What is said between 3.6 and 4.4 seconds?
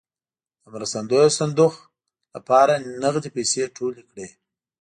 ټولې کړې.